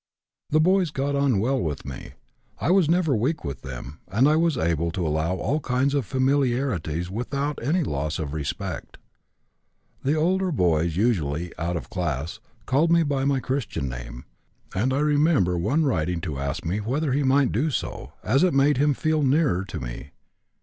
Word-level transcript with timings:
The 0.49 0.59
boys 0.59 0.89
got 0.89 1.15
on 1.15 1.37
well 1.39 1.59
with 1.61 1.85
me. 1.85 2.13
I 2.57 2.71
was 2.71 2.89
never 2.89 3.15
weak 3.15 3.45
with 3.45 3.61
them, 3.61 3.99
and 4.07 4.27
I 4.27 4.35
was 4.35 4.57
able 4.57 4.89
to 4.89 5.05
allow 5.05 5.35
all 5.35 5.59
kinds 5.59 5.93
of 5.93 6.07
familiarities 6.07 7.11
without 7.11 7.61
any 7.63 7.83
loss 7.83 8.17
of 8.17 8.33
respect. 8.33 8.97
The 10.03 10.15
older 10.15 10.51
boys 10.51 10.95
usually, 10.95 11.53
out 11.59 11.77
of 11.77 11.91
class, 11.91 12.39
called 12.65 12.91
me 12.91 13.03
by 13.03 13.25
my 13.25 13.39
Christian 13.39 13.89
name, 13.89 14.25
and 14.73 14.91
I 14.91 15.01
remember 15.01 15.55
one 15.55 15.83
writing 15.85 16.19
to 16.21 16.39
ask 16.39 16.65
me 16.65 16.79
whether 16.79 17.11
he 17.13 17.21
might 17.21 17.51
do 17.51 17.69
so, 17.69 18.13
as 18.23 18.41
it 18.41 18.55
made 18.55 18.77
him 18.77 18.95
feel 18.95 19.21
'nearer' 19.21 19.65
to 19.65 19.79
me. 19.79 20.09